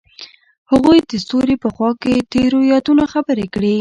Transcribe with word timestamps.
هغوی 0.71 0.97
د 1.09 1.11
ستوري 1.23 1.55
په 1.63 1.69
خوا 1.75 1.89
کې 2.01 2.27
تیرو 2.31 2.59
یادونو 2.71 3.03
خبرې 3.13 3.45
کړې. 3.53 3.69